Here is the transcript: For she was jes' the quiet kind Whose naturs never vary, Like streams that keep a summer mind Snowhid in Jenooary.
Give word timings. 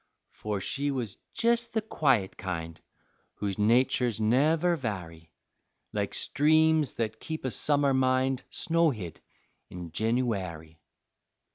For 0.31 0.59
she 0.59 0.89
was 0.89 1.19
jes' 1.43 1.67
the 1.67 1.79
quiet 1.83 2.35
kind 2.35 2.81
Whose 3.35 3.59
naturs 3.59 4.19
never 4.19 4.75
vary, 4.75 5.31
Like 5.93 6.15
streams 6.15 6.95
that 6.95 7.19
keep 7.19 7.45
a 7.45 7.51
summer 7.51 7.93
mind 7.93 8.41
Snowhid 8.49 9.17
in 9.69 9.91
Jenooary. 9.91 10.79